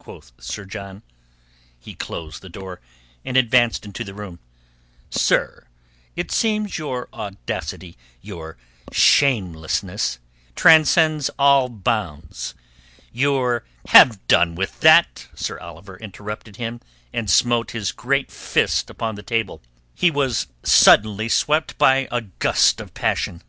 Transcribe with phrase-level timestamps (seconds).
[0.00, 1.04] quoth Sir John.
[1.78, 2.80] He closed the door,
[3.24, 4.40] and advanced into the room.
[5.10, 5.68] "Sir,
[6.16, 8.56] it seems your audacity, your
[8.90, 10.18] shamelessness,
[10.56, 12.56] transcends all bounds.
[13.12, 16.80] Your...." "Have done with that," Sir Oliver interrupted him
[17.12, 19.62] and smote his great fist upon the table.
[19.94, 23.40] He was suddenly swept by a gust of passion.